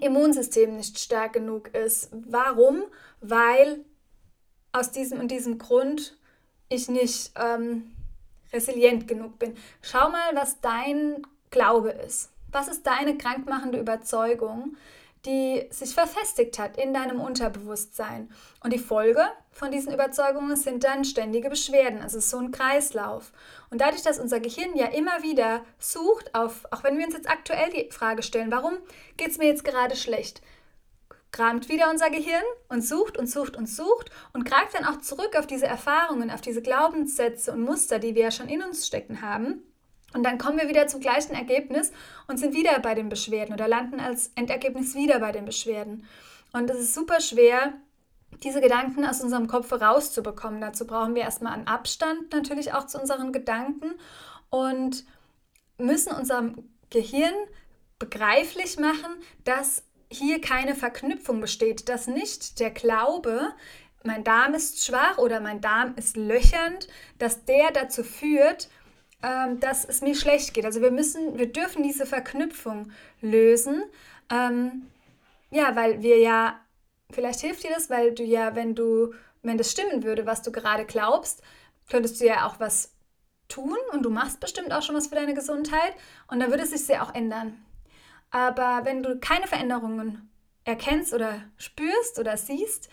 Immunsystem 0.00 0.76
nicht 0.76 0.98
stark 0.98 1.32
genug 1.32 1.74
ist. 1.74 2.10
Warum? 2.12 2.84
Weil 3.20 3.84
aus 4.72 4.90
diesem 4.90 5.18
und 5.18 5.30
diesem 5.30 5.58
Grund 5.58 6.16
ich 6.68 6.88
nicht 6.88 7.32
ähm, 7.36 7.90
resilient 8.52 9.08
genug 9.08 9.38
bin. 9.38 9.56
Schau 9.80 10.10
mal, 10.10 10.34
was 10.34 10.60
dein 10.60 11.26
Glaube 11.50 11.90
ist. 11.90 12.30
Was 12.52 12.68
ist 12.68 12.86
deine 12.86 13.16
krankmachende 13.16 13.78
Überzeugung, 13.78 14.76
die 15.26 15.66
sich 15.70 15.94
verfestigt 15.94 16.58
hat 16.58 16.76
in 16.76 16.94
deinem 16.94 17.20
Unterbewusstsein. 17.20 18.30
Und 18.62 18.72
die 18.72 18.78
Folge 18.78 19.22
von 19.50 19.70
diesen 19.70 19.92
Überzeugungen 19.92 20.56
sind 20.56 20.84
dann 20.84 21.04
ständige 21.04 21.50
Beschwerden. 21.50 22.00
Also 22.00 22.18
es 22.18 22.24
ist 22.24 22.30
so 22.30 22.38
ein 22.38 22.52
Kreislauf. 22.52 23.32
Und 23.70 23.80
dadurch, 23.80 24.02
dass 24.02 24.18
unser 24.18 24.40
Gehirn 24.40 24.76
ja 24.76 24.86
immer 24.86 25.22
wieder 25.22 25.64
sucht 25.78 26.34
auf, 26.34 26.66
auch 26.70 26.84
wenn 26.84 26.98
wir 26.98 27.06
uns 27.06 27.14
jetzt 27.14 27.28
aktuell 27.28 27.70
die 27.70 27.90
Frage 27.90 28.22
stellen, 28.22 28.52
warum 28.52 28.78
geht 29.16 29.30
es 29.30 29.38
mir 29.38 29.46
jetzt 29.46 29.64
gerade 29.64 29.96
schlecht? 29.96 30.42
kramt 31.30 31.68
wieder 31.68 31.90
unser 31.90 32.08
Gehirn 32.08 32.42
und 32.70 32.80
sucht 32.80 33.18
und 33.18 33.26
sucht 33.26 33.54
und 33.54 33.68
sucht 33.68 34.10
und 34.32 34.46
greift 34.46 34.72
dann 34.72 34.86
auch 34.86 34.98
zurück 35.02 35.36
auf 35.38 35.46
diese 35.46 35.66
Erfahrungen, 35.66 36.30
auf 36.30 36.40
diese 36.40 36.62
Glaubenssätze 36.62 37.52
und 37.52 37.60
Muster, 37.60 37.98
die 37.98 38.14
wir 38.14 38.22
ja 38.22 38.30
schon 38.30 38.48
in 38.48 38.62
uns 38.62 38.86
stecken 38.86 39.20
haben 39.20 39.62
und 40.14 40.22
dann 40.22 40.38
kommen 40.38 40.58
wir 40.58 40.68
wieder 40.68 40.86
zum 40.86 41.00
gleichen 41.00 41.34
Ergebnis 41.34 41.92
und 42.26 42.38
sind 42.38 42.54
wieder 42.54 42.78
bei 42.80 42.94
den 42.94 43.08
Beschwerden 43.08 43.52
oder 43.52 43.68
landen 43.68 44.00
als 44.00 44.32
Endergebnis 44.36 44.94
wieder 44.94 45.20
bei 45.20 45.32
den 45.32 45.44
Beschwerden. 45.44 46.06
Und 46.52 46.70
es 46.70 46.78
ist 46.78 46.94
super 46.94 47.20
schwer, 47.20 47.74
diese 48.42 48.60
Gedanken 48.60 49.04
aus 49.04 49.20
unserem 49.20 49.48
Kopf 49.48 49.70
rauszubekommen. 49.72 50.60
Dazu 50.60 50.86
brauchen 50.86 51.14
wir 51.14 51.22
erstmal 51.22 51.52
einen 51.52 51.66
Abstand 51.66 52.32
natürlich 52.32 52.72
auch 52.72 52.86
zu 52.86 52.98
unseren 52.98 53.32
Gedanken 53.32 53.92
und 54.48 55.04
müssen 55.76 56.12
unserem 56.12 56.68
Gehirn 56.90 57.34
begreiflich 57.98 58.78
machen, 58.78 59.10
dass 59.44 59.82
hier 60.10 60.40
keine 60.40 60.74
Verknüpfung 60.74 61.40
besteht, 61.40 61.88
dass 61.88 62.06
nicht 62.06 62.60
der 62.60 62.70
Glaube, 62.70 63.52
mein 64.04 64.24
Darm 64.24 64.54
ist 64.54 64.84
schwach 64.84 65.18
oder 65.18 65.40
mein 65.40 65.60
Darm 65.60 65.94
ist 65.96 66.16
löchernd, 66.16 66.88
dass 67.18 67.44
der 67.44 67.72
dazu 67.72 68.02
führt, 68.02 68.68
ähm, 69.22 69.60
dass 69.60 69.84
es 69.84 70.00
mir 70.00 70.14
schlecht 70.14 70.54
geht. 70.54 70.64
Also 70.64 70.80
wir 70.80 70.90
müssen, 70.90 71.38
wir 71.38 71.52
dürfen 71.52 71.82
diese 71.82 72.06
Verknüpfung 72.06 72.92
lösen. 73.20 73.82
Ähm, 74.30 74.86
ja, 75.50 75.74
weil 75.74 76.02
wir 76.02 76.18
ja, 76.18 76.60
vielleicht 77.10 77.40
hilft 77.40 77.64
dir 77.64 77.70
das, 77.74 77.90
weil 77.90 78.14
du 78.14 78.22
ja, 78.22 78.54
wenn 78.54 78.74
du, 78.74 79.14
wenn 79.42 79.58
das 79.58 79.72
stimmen 79.72 80.02
würde, 80.02 80.26
was 80.26 80.42
du 80.42 80.52
gerade 80.52 80.84
glaubst, 80.84 81.42
könntest 81.88 82.20
du 82.20 82.26
ja 82.26 82.46
auch 82.46 82.60
was 82.60 82.94
tun 83.48 83.76
und 83.92 84.02
du 84.02 84.10
machst 84.10 84.40
bestimmt 84.40 84.72
auch 84.72 84.82
schon 84.82 84.94
was 84.94 85.06
für 85.06 85.14
deine 85.14 85.34
Gesundheit 85.34 85.94
und 86.28 86.38
dann 86.40 86.50
würde 86.50 86.64
es 86.64 86.70
sich 86.70 86.84
sehr 86.84 87.02
auch 87.02 87.14
ändern. 87.14 87.56
Aber 88.30 88.84
wenn 88.84 89.02
du 89.02 89.18
keine 89.18 89.46
Veränderungen 89.46 90.30
erkennst 90.64 91.14
oder 91.14 91.40
spürst 91.56 92.18
oder 92.18 92.36
siehst 92.36 92.90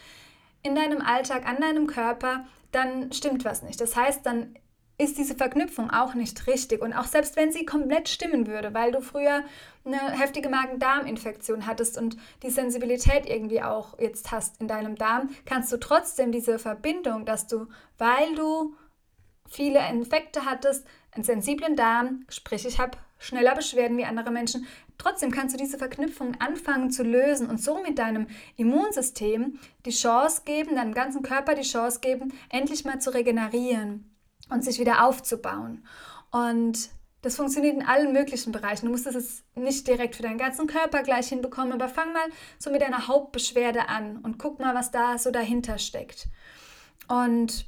in 0.64 0.76
deinem 0.76 1.02
Alltag, 1.02 1.46
an 1.46 1.60
deinem 1.60 1.88
Körper, 1.88 2.48
dann 2.72 3.12
stimmt 3.12 3.44
was 3.44 3.64
nicht. 3.64 3.82
Das 3.82 3.98
heißt, 3.98 4.26
dann 4.26 4.56
ist 4.98 5.18
diese 5.18 5.36
Verknüpfung 5.36 5.92
auch 5.92 6.14
nicht 6.14 6.48
richtig. 6.48 6.82
Und 6.82 6.94
auch 6.94 7.06
selbst 7.06 7.36
wenn 7.36 7.52
sie 7.52 7.66
komplett 7.66 8.08
stimmen 8.08 8.48
würde, 8.48 8.74
weil 8.74 8.92
du 8.92 9.02
früher 9.02 9.44
eine 9.84 10.00
heftige 10.12 10.50
Magen-Darm-Infektion 10.50 11.66
hattest 11.66 11.98
und 11.98 12.18
die 12.44 12.50
Sensibilität 12.50 13.28
irgendwie 13.28 13.62
auch 13.62 14.00
jetzt 14.00 14.32
hast 14.32 14.62
in 14.62 14.68
deinem 14.68 14.96
Darm, 14.96 15.30
kannst 15.46 15.72
du 15.72 15.78
trotzdem 15.78 16.32
diese 16.32 16.60
Verbindung, 16.60 17.26
dass 17.26 17.48
du, 17.48 17.68
weil 17.98 18.36
du 18.36 18.76
viele 19.48 19.88
Infekte 19.90 20.46
hattest, 20.46 20.88
einen 21.12 21.24
sensiblen 21.24 21.76
Darm, 21.76 22.26
sprich 22.30 22.66
ich 22.66 22.80
habe 22.80 22.98
schneller 23.20 23.56
Beschwerden 23.56 23.98
wie 23.98 24.06
andere 24.06 24.32
Menschen, 24.32 24.66
trotzdem 24.98 25.32
kannst 25.32 25.54
du 25.54 25.58
diese 25.58 25.78
Verknüpfung 25.78 26.36
anfangen 26.40 26.90
zu 26.90 27.04
lösen 27.04 27.50
und 27.50 27.62
somit 27.62 28.00
deinem 28.00 28.28
Immunsystem 28.58 29.60
die 29.86 29.92
Chance 29.92 30.44
geben, 30.46 30.76
deinem 30.76 30.94
ganzen 30.94 31.22
Körper 31.22 31.54
die 31.54 31.62
Chance 31.62 32.00
geben, 32.00 32.34
endlich 32.50 32.86
mal 32.86 33.00
zu 33.00 33.14
regenerieren 33.14 34.15
und 34.50 34.64
sich 34.64 34.80
wieder 34.80 35.06
aufzubauen. 35.06 35.86
Und 36.32 36.90
das 37.22 37.38
funktioniert 37.38 37.76
in 37.76 37.86
allen 37.86 38.14
möglichen 38.14 38.52
Bereichen. 38.52 38.86
Du 38.86 38.92
musst 38.92 39.08
es 39.08 39.44
nicht 39.56 39.88
direkt 39.88 40.16
für 40.16 40.22
deinen 40.22 40.38
ganzen 40.38 40.68
Körper 40.68 41.02
gleich 41.02 41.30
hinbekommen, 41.30 41.74
aber 41.74 41.90
fang 41.90 42.14
mal 42.14 42.28
so 42.60 42.70
mit 42.70 42.82
deiner 42.82 43.08
Hauptbeschwerde 43.08 43.90
an 43.90 44.18
und 44.18 44.38
guck 44.38 44.60
mal, 44.60 44.76
was 44.76 44.92
da 44.92 45.18
so 45.18 45.32
dahinter 45.32 45.80
steckt. 45.80 46.28
Und 47.08 47.66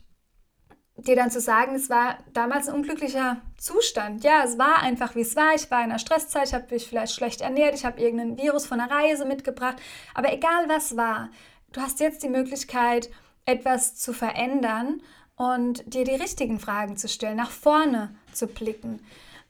dir 0.98 1.16
dann 1.16 1.32
zu 1.32 1.40
sagen, 1.40 1.76
es 1.76 1.90
war 1.90 2.20
damals 2.34 2.68
ein 2.68 2.76
unglücklicher 2.76 3.42
Zustand. 3.58 4.24
Ja, 4.24 4.44
es 4.44 4.58
war 4.58 4.82
einfach, 4.82 5.16
wie 5.16 5.22
es 5.22 5.36
war. 5.36 5.54
Ich 5.56 5.70
war 5.70 5.80
in 5.80 5.90
einer 5.90 6.00
Stresszeit, 6.00 6.48
ich 6.48 6.54
habe 6.54 6.74
mich 6.74 6.88
vielleicht 6.88 7.14
schlecht 7.14 7.42
ernährt, 7.42 7.76
ich 7.76 7.86
habe 7.86 8.02
irgendeinen 8.02 8.38
Virus 8.38 8.66
von 8.66 8.80
einer 8.80 8.92
Reise 8.92 9.26
mitgebracht. 9.26 9.78
Aber 10.14 10.34
egal 10.34 10.68
was 10.68 10.98
war, 10.98 11.30
du 11.72 11.82
hast 11.82 12.00
jetzt 12.00 12.24
die 12.24 12.30
Möglichkeit, 12.30 13.10
etwas 13.46 13.96
zu 13.96 14.12
verändern 14.14 15.02
und 15.38 15.94
dir 15.94 16.04
die 16.04 16.16
richtigen 16.16 16.60
Fragen 16.60 16.98
zu 16.98 17.08
stellen, 17.08 17.38
nach 17.38 17.52
vorne 17.52 18.14
zu 18.34 18.48
blicken. 18.48 19.00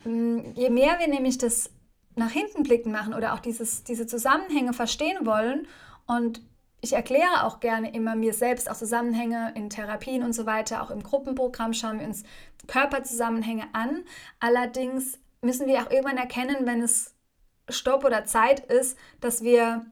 Mm, 0.03 0.39
je 0.53 0.69
mehr 0.69 0.99
wir 0.99 1.07
nämlich 1.07 1.39
das 1.39 1.71
nach 2.15 2.31
hinten 2.31 2.63
blicken 2.63 2.91
machen 2.91 3.13
oder 3.13 3.33
auch 3.33 3.39
dieses, 3.39 3.83
diese 3.83 4.05
Zusammenhänge 4.05 4.73
verstehen 4.73 5.25
wollen 5.25 5.67
und 6.05 6.41
ich 6.81 6.93
erkläre 6.93 7.43
auch 7.43 7.59
gerne 7.59 7.93
immer 7.93 8.15
mir 8.15 8.33
selbst 8.33 8.69
auch 8.69 8.75
Zusammenhänge 8.75 9.51
in 9.55 9.69
Therapien 9.69 10.23
und 10.23 10.33
so 10.33 10.45
weiter. 10.45 10.83
Auch 10.83 10.91
im 10.91 11.01
Gruppenprogramm 11.01 11.73
schauen 11.73 11.99
wir 11.99 12.05
uns 12.05 12.23
Körperzusammenhänge 12.67 13.65
an. 13.73 14.03
Allerdings 14.39 15.17
müssen 15.41 15.67
wir 15.67 15.81
auch 15.81 15.89
irgendwann 15.89 16.17
erkennen, 16.17 16.65
wenn 16.65 16.81
es 16.81 17.15
Stopp 17.67 18.05
oder 18.05 18.25
Zeit 18.25 18.59
ist, 18.59 18.97
dass 19.21 19.43
wir 19.43 19.85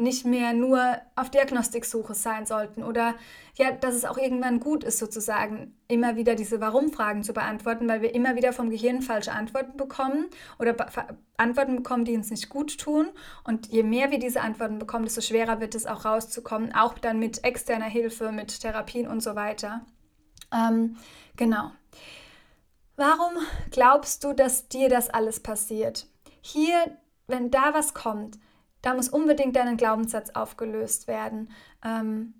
nicht 0.00 0.24
mehr 0.24 0.52
nur 0.52 0.98
auf 1.16 1.28
Diagnostiksuche 1.28 2.14
sein 2.14 2.46
sollten 2.46 2.84
oder 2.84 3.16
ja, 3.56 3.72
dass 3.72 3.96
es 3.96 4.04
auch 4.04 4.16
irgendwann 4.16 4.60
gut 4.60 4.84
ist, 4.84 4.98
sozusagen 4.98 5.74
immer 5.88 6.14
wieder 6.14 6.36
diese 6.36 6.60
Warum-Fragen 6.60 7.24
zu 7.24 7.32
beantworten, 7.32 7.88
weil 7.88 8.00
wir 8.00 8.14
immer 8.14 8.36
wieder 8.36 8.52
vom 8.52 8.70
Gehirn 8.70 9.02
falsche 9.02 9.32
Antworten 9.32 9.76
bekommen 9.76 10.26
oder 10.60 10.76
Antworten 11.36 11.76
bekommen, 11.76 12.04
die 12.04 12.16
uns 12.16 12.30
nicht 12.30 12.48
gut 12.48 12.78
tun. 12.78 13.08
Und 13.42 13.66
je 13.66 13.82
mehr 13.82 14.12
wir 14.12 14.20
diese 14.20 14.40
Antworten 14.40 14.78
bekommen, 14.78 15.04
desto 15.04 15.20
schwerer 15.20 15.60
wird 15.60 15.74
es 15.74 15.86
auch 15.86 16.04
rauszukommen, 16.04 16.72
auch 16.72 16.96
dann 16.98 17.18
mit 17.18 17.42
externer 17.42 17.86
Hilfe, 17.86 18.30
mit 18.30 18.60
Therapien 18.60 19.08
und 19.08 19.20
so 19.20 19.34
weiter. 19.34 19.80
Ähm, 20.52 20.96
genau. 21.36 21.72
Warum 22.94 23.32
glaubst 23.72 24.22
du, 24.22 24.32
dass 24.32 24.68
dir 24.68 24.88
das 24.88 25.10
alles 25.10 25.40
passiert? 25.40 26.06
Hier, 26.40 26.96
wenn 27.26 27.50
da 27.50 27.74
was 27.74 27.94
kommt, 27.94 28.38
da 28.82 28.94
muss 28.94 29.08
unbedingt 29.08 29.56
dein 29.56 29.76
Glaubenssatz 29.76 30.30
aufgelöst 30.30 31.08
werden. 31.08 31.50
Ähm, 31.84 32.34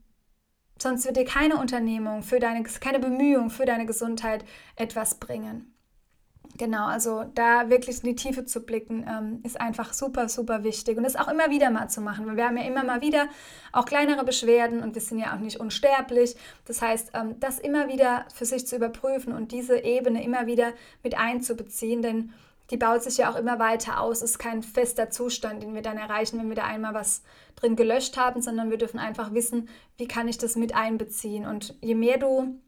sonst 0.81 1.05
wird 1.05 1.17
dir 1.17 1.25
keine 1.25 1.57
Unternehmung 1.57 2.23
für 2.23 2.39
deine, 2.39 2.63
keine 2.63 3.01
Bemühung 3.01 3.51
für 3.51 3.67
deine 3.67 3.87
Gesundheit 3.87 4.45
etwas 4.77 5.17
bringen. 5.17 5.75
Genau, 6.57 6.87
also 6.87 7.25
da 7.35 7.71
wirklich 7.71 8.03
in 8.03 8.09
die 8.09 8.17
Tiefe 8.17 8.45
zu 8.45 8.65
blicken, 8.65 9.07
ähm, 9.09 9.41
ist 9.45 9.61
einfach 9.61 9.93
super, 9.93 10.29
super 10.29 10.65
wichtig. 10.65 10.97
Und 10.97 11.05
das 11.05 11.15
auch 11.15 11.29
immer 11.29 11.51
wieder 11.51 11.71
mal 11.71 11.89
zu 11.89 12.01
machen. 12.01 12.27
Weil 12.27 12.37
wir 12.37 12.47
haben 12.47 12.57
ja 12.57 12.65
immer 12.65 12.83
mal 12.83 13.01
wieder 13.01 13.29
auch 13.73 13.85
kleinere 13.85 14.25
Beschwerden 14.25 14.83
und 14.83 14.95
wir 14.95 15.03
sind 15.03 15.19
ja 15.19 15.35
auch 15.35 15.39
nicht 15.39 15.61
unsterblich. 15.61 16.35
Das 16.65 16.83
heißt, 16.83 17.13
ähm, 17.15 17.39
das 17.39 17.61
immer 17.61 17.87
wieder 17.89 18.25
für 18.35 18.45
sich 18.45 18.67
zu 18.67 18.75
überprüfen 18.75 19.33
und 19.35 19.53
diese 19.53 19.85
Ebene 19.85 20.25
immer 20.25 20.47
wieder 20.47 20.73
mit 21.05 21.17
einzubeziehen. 21.17 22.03
Denn 22.03 22.33
die 22.71 22.77
baut 22.77 23.03
sich 23.03 23.19
ja 23.19 23.31
auch 23.31 23.37
immer 23.37 23.59
weiter 23.59 24.01
aus. 24.01 24.23
Ist 24.23 24.39
kein 24.39 24.63
fester 24.63 25.11
Zustand, 25.11 25.63
den 25.63 25.75
wir 25.75 25.83
dann 25.83 25.97
erreichen, 25.97 26.39
wenn 26.39 26.49
wir 26.49 26.57
da 26.57 26.65
einmal 26.65 26.95
was 26.95 27.23
drin 27.57 27.77
gelöscht 27.77 28.17
haben, 28.17 28.43
sondern 28.43 28.71
wir 28.71 28.79
dürfen 28.79 29.01
einfach 29.01 29.33
wissen, 29.33 29.69
wie 29.97 30.09
kann 30.09 30.29
ich 30.29 30.39
das 30.39 30.57
mit 30.57 30.75
einbeziehen. 30.75 31.47
Und 31.47 31.75
je 31.81 31.95
mehr 31.95 32.19
du 32.19 32.61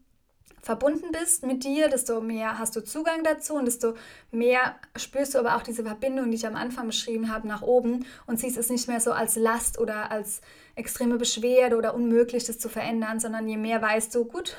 verbunden 0.61 1.11
bist 1.11 1.45
mit 1.45 1.63
dir, 1.63 1.89
desto 1.89 2.21
mehr 2.21 2.59
hast 2.59 2.75
du 2.75 2.83
Zugang 2.83 3.23
dazu 3.23 3.55
und 3.55 3.65
desto 3.65 3.95
mehr 4.31 4.75
spürst 4.95 5.33
du 5.33 5.39
aber 5.39 5.55
auch 5.55 5.63
diese 5.63 5.83
Verbindung, 5.83 6.29
die 6.29 6.37
ich 6.37 6.45
am 6.45 6.55
Anfang 6.55 6.87
beschrieben 6.87 7.31
habe, 7.33 7.47
nach 7.47 7.63
oben 7.63 8.05
und 8.27 8.39
siehst 8.39 8.57
es 8.57 8.69
nicht 8.69 8.87
mehr 8.87 8.99
so 8.99 9.11
als 9.11 9.35
Last 9.35 9.79
oder 9.79 10.11
als 10.11 10.41
extreme 10.75 11.17
Beschwerde 11.17 11.77
oder 11.77 11.95
unmöglich, 11.95 12.45
das 12.45 12.59
zu 12.59 12.69
verändern, 12.69 13.19
sondern 13.19 13.47
je 13.47 13.57
mehr 13.57 13.81
weißt 13.81 14.13
du, 14.13 14.25
gut, 14.25 14.55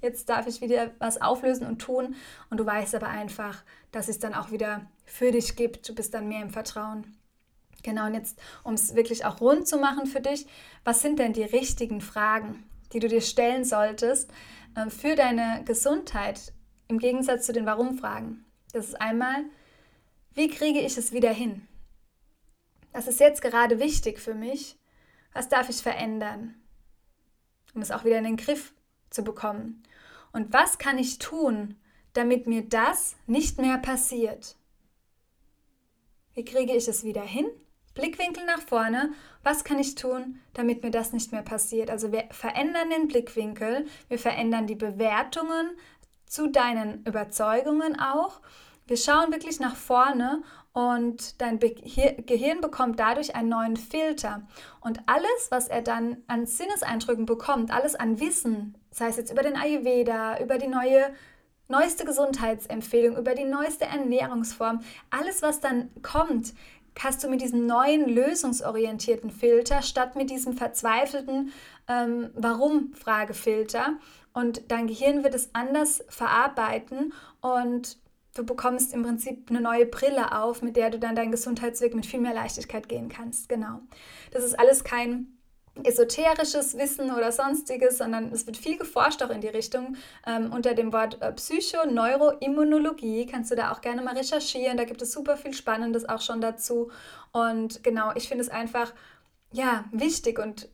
jetzt 0.00 0.28
darf 0.28 0.46
ich 0.46 0.60
wieder 0.60 0.90
was 0.98 1.20
auflösen 1.20 1.66
und 1.66 1.78
tun. 1.78 2.14
Und 2.50 2.58
du 2.58 2.66
weißt 2.66 2.94
aber 2.94 3.08
einfach, 3.08 3.62
dass 3.92 4.08
es 4.08 4.18
dann 4.18 4.34
auch 4.34 4.50
wieder 4.50 4.86
für 5.04 5.30
dich 5.30 5.56
gibt. 5.56 5.88
Du 5.88 5.94
bist 5.94 6.14
dann 6.14 6.28
mehr 6.28 6.42
im 6.42 6.50
Vertrauen. 6.50 7.16
Genau, 7.82 8.06
und 8.06 8.14
jetzt, 8.14 8.38
um 8.64 8.74
es 8.74 8.94
wirklich 8.94 9.24
auch 9.24 9.40
rund 9.40 9.68
zu 9.68 9.78
machen 9.78 10.06
für 10.06 10.20
dich, 10.20 10.46
was 10.84 11.02
sind 11.02 11.18
denn 11.18 11.32
die 11.32 11.44
richtigen 11.44 12.00
Fragen, 12.00 12.64
die 12.92 12.98
du 12.98 13.08
dir 13.08 13.20
stellen 13.20 13.64
solltest 13.64 14.30
äh, 14.74 14.90
für 14.90 15.14
deine 15.14 15.62
Gesundheit 15.64 16.52
im 16.88 16.98
Gegensatz 16.98 17.46
zu 17.46 17.52
den 17.52 17.66
Warum-Fragen? 17.66 18.44
Das 18.72 18.86
ist 18.86 19.00
einmal, 19.00 19.44
wie 20.34 20.48
kriege 20.48 20.80
ich 20.80 20.96
es 20.98 21.12
wieder 21.12 21.30
hin? 21.30 21.66
Das 22.92 23.06
ist 23.06 23.20
jetzt 23.20 23.42
gerade 23.42 23.78
wichtig 23.78 24.18
für 24.18 24.34
mich. 24.34 24.76
Was 25.32 25.48
darf 25.48 25.68
ich 25.68 25.82
verändern, 25.82 26.54
um 27.74 27.82
es 27.82 27.90
auch 27.90 28.04
wieder 28.04 28.18
in 28.18 28.24
den 28.24 28.36
Griff 28.36 28.72
zu 29.16 29.24
bekommen? 29.24 29.82
Und 30.32 30.52
was 30.52 30.78
kann 30.78 30.98
ich 30.98 31.18
tun, 31.18 31.76
damit 32.12 32.46
mir 32.46 32.62
das 32.62 33.16
nicht 33.26 33.58
mehr 33.58 33.78
passiert? 33.78 34.56
Wie 36.34 36.44
kriege 36.44 36.76
ich 36.76 36.86
es 36.86 37.02
wieder 37.02 37.22
hin? 37.22 37.46
Blickwinkel 37.94 38.44
nach 38.44 38.60
vorne. 38.60 39.12
Was 39.42 39.64
kann 39.64 39.78
ich 39.78 39.94
tun, 39.94 40.38
damit 40.52 40.82
mir 40.82 40.90
das 40.90 41.14
nicht 41.14 41.32
mehr 41.32 41.42
passiert? 41.42 41.90
Also 41.90 42.12
wir 42.12 42.24
verändern 42.30 42.90
den 42.90 43.08
Blickwinkel, 43.08 43.86
wir 44.08 44.18
verändern 44.18 44.66
die 44.66 44.74
Bewertungen 44.74 45.70
zu 46.26 46.48
deinen 46.48 47.02
Überzeugungen 47.04 47.98
auch. 47.98 48.42
Wir 48.86 48.96
schauen 48.96 49.32
wirklich 49.32 49.58
nach 49.58 49.74
vorne 49.74 50.42
und 50.72 51.40
dein 51.40 51.58
Gehirn 51.58 52.60
bekommt 52.60 53.00
dadurch 53.00 53.34
einen 53.34 53.48
neuen 53.48 53.76
Filter. 53.76 54.42
Und 54.80 55.00
alles, 55.06 55.48
was 55.50 55.68
er 55.68 55.82
dann 55.82 56.18
an 56.28 56.46
Sinneseindrücken 56.46 57.26
bekommt, 57.26 57.72
alles 57.72 57.96
an 57.96 58.20
Wissen, 58.20 58.76
sei 58.90 59.08
es 59.08 59.16
jetzt 59.16 59.32
über 59.32 59.42
den 59.42 59.56
Ayurveda, 59.56 60.38
über 60.40 60.58
die 60.58 60.68
neue 60.68 61.12
neueste 61.68 62.04
Gesundheitsempfehlung, 62.04 63.16
über 63.16 63.34
die 63.34 63.44
neueste 63.44 63.86
Ernährungsform, 63.86 64.80
alles, 65.10 65.42
was 65.42 65.60
dann 65.60 65.90
kommt, 66.02 66.54
hast 66.98 67.24
du 67.24 67.28
mit 67.28 67.40
diesem 67.40 67.66
neuen 67.66 68.08
lösungsorientierten 68.08 69.30
Filter 69.30 69.82
statt 69.82 70.16
mit 70.16 70.30
diesem 70.30 70.54
verzweifelten 70.54 71.52
ähm, 71.88 72.30
Warum-Fragefilter. 72.34 73.94
Und 74.32 74.70
dein 74.70 74.86
Gehirn 74.86 75.24
wird 75.24 75.34
es 75.34 75.50
anders 75.54 76.04
verarbeiten 76.08 77.12
und 77.40 77.98
Du 78.36 78.44
bekommst 78.44 78.92
im 78.92 79.02
Prinzip 79.02 79.48
eine 79.48 79.62
neue 79.62 79.86
Brille 79.86 80.38
auf, 80.38 80.60
mit 80.60 80.76
der 80.76 80.90
du 80.90 80.98
dann 80.98 81.16
deinen 81.16 81.30
Gesundheitsweg 81.30 81.94
mit 81.94 82.04
viel 82.04 82.20
mehr 82.20 82.34
Leichtigkeit 82.34 82.86
gehen 82.86 83.08
kannst. 83.08 83.48
Genau. 83.48 83.80
Das 84.30 84.44
ist 84.44 84.58
alles 84.58 84.84
kein 84.84 85.38
esoterisches 85.84 86.76
Wissen 86.76 87.10
oder 87.12 87.32
sonstiges, 87.32 87.98
sondern 87.98 88.30
es 88.32 88.46
wird 88.46 88.58
viel 88.58 88.76
geforscht 88.76 89.22
auch 89.22 89.30
in 89.30 89.40
die 89.40 89.48
Richtung. 89.48 89.96
Ähm, 90.26 90.52
unter 90.52 90.74
dem 90.74 90.92
Wort 90.92 91.20
äh, 91.22 91.32
Psychoneuroimmunologie 91.32 93.26
kannst 93.26 93.50
du 93.50 93.56
da 93.56 93.72
auch 93.72 93.80
gerne 93.80 94.02
mal 94.02 94.16
recherchieren. 94.16 94.76
Da 94.76 94.84
gibt 94.84 95.00
es 95.00 95.12
super 95.12 95.38
viel 95.38 95.54
Spannendes 95.54 96.06
auch 96.06 96.20
schon 96.20 96.42
dazu. 96.42 96.90
Und 97.32 97.82
genau, 97.84 98.12
ich 98.14 98.28
finde 98.28 98.44
es 98.44 98.50
einfach 98.50 98.92
ja 99.52 99.84
wichtig 99.92 100.38
und 100.38 100.68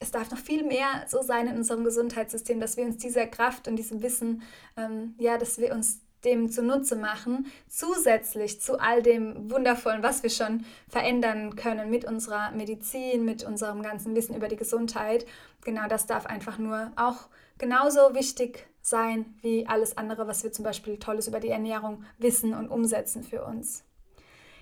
es 0.00 0.12
darf 0.12 0.30
noch 0.30 0.38
viel 0.38 0.62
mehr 0.64 1.04
so 1.08 1.22
sein 1.22 1.48
in 1.48 1.56
unserem 1.56 1.82
Gesundheitssystem, 1.82 2.60
dass 2.60 2.76
wir 2.76 2.84
uns 2.84 2.98
dieser 2.98 3.26
Kraft 3.26 3.66
und 3.66 3.74
diesem 3.74 4.02
Wissen, 4.02 4.42
ähm, 4.76 5.14
ja, 5.18 5.38
dass 5.38 5.58
wir 5.58 5.72
uns 5.72 6.00
dem 6.24 6.50
zunutze 6.50 6.96
machen, 6.96 7.46
zusätzlich 7.68 8.60
zu 8.60 8.78
all 8.78 9.02
dem 9.02 9.50
Wundervollen, 9.50 10.02
was 10.02 10.22
wir 10.22 10.30
schon 10.30 10.64
verändern 10.88 11.56
können 11.56 11.90
mit 11.90 12.04
unserer 12.04 12.50
Medizin, 12.50 13.24
mit 13.24 13.44
unserem 13.44 13.82
ganzen 13.82 14.14
Wissen 14.14 14.34
über 14.34 14.48
die 14.48 14.56
Gesundheit. 14.56 15.26
Genau 15.64 15.86
das 15.88 16.06
darf 16.06 16.26
einfach 16.26 16.58
nur 16.58 16.92
auch 16.96 17.28
genauso 17.58 18.14
wichtig 18.14 18.66
sein 18.82 19.34
wie 19.42 19.66
alles 19.66 19.96
andere, 19.96 20.26
was 20.26 20.42
wir 20.42 20.52
zum 20.52 20.64
Beispiel 20.64 20.98
Tolles 20.98 21.28
über 21.28 21.40
die 21.40 21.48
Ernährung 21.48 22.04
wissen 22.18 22.54
und 22.54 22.68
umsetzen 22.68 23.22
für 23.22 23.44
uns. 23.44 23.84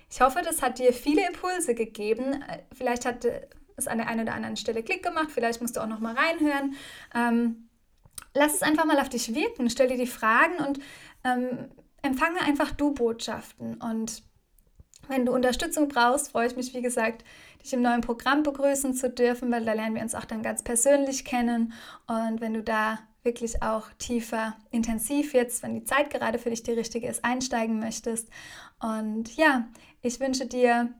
Ich 0.09 0.21
hoffe, 0.21 0.41
das 0.43 0.61
hat 0.61 0.79
dir 0.79 0.93
viele 0.93 1.25
Impulse 1.27 1.75
gegeben. 1.75 2.43
Vielleicht 2.73 3.05
hat 3.05 3.25
es 3.75 3.87
an 3.87 3.97
der 3.97 4.07
einen 4.07 4.21
oder 4.21 4.33
anderen 4.33 4.57
Stelle 4.57 4.83
Klick 4.83 5.03
gemacht, 5.03 5.29
vielleicht 5.31 5.61
musst 5.61 5.75
du 5.75 5.81
auch 5.81 5.87
noch 5.87 5.99
mal 5.99 6.15
reinhören. 6.15 6.75
Ähm, 7.13 7.69
lass 8.33 8.55
es 8.55 8.61
einfach 8.61 8.85
mal 8.85 8.99
auf 8.99 9.09
dich 9.09 9.33
wirken, 9.33 9.69
stell 9.69 9.87
dir 9.87 9.97
die 9.97 10.07
Fragen 10.07 10.55
und 10.65 10.79
ähm, 11.27 11.69
empfange 12.01 12.41
einfach 12.41 12.71
du 12.71 12.93
Botschaften. 12.93 13.75
Und 13.81 14.23
wenn 15.07 15.25
du 15.25 15.33
Unterstützung 15.33 15.87
brauchst, 15.87 16.31
freue 16.31 16.47
ich 16.47 16.55
mich, 16.55 16.73
wie 16.73 16.81
gesagt, 16.81 17.23
dich 17.63 17.73
im 17.73 17.81
neuen 17.81 18.01
Programm 18.01 18.43
begrüßen 18.43 18.93
zu 18.93 19.09
dürfen, 19.09 19.51
weil 19.51 19.65
da 19.65 19.73
lernen 19.73 19.95
wir 19.95 20.01
uns 20.01 20.15
auch 20.15 20.25
dann 20.25 20.43
ganz 20.43 20.63
persönlich 20.63 21.25
kennen. 21.25 21.73
Und 22.07 22.41
wenn 22.41 22.53
du 22.53 22.63
da 22.63 22.99
wirklich 23.23 23.61
auch 23.61 23.89
tiefer, 23.97 24.55
intensiv 24.71 25.33
jetzt, 25.33 25.63
wenn 25.63 25.73
die 25.73 25.83
Zeit 25.83 26.09
gerade 26.09 26.39
für 26.39 26.49
dich 26.49 26.63
die 26.63 26.71
richtige 26.71 27.07
ist, 27.07 27.25
einsteigen 27.25 27.79
möchtest. 27.79 28.29
Und 28.79 29.35
ja, 29.35 29.67
ich 30.01 30.19
wünsche 30.19 30.45
dir 30.45 30.93